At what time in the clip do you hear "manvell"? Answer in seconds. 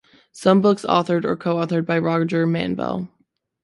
2.47-3.07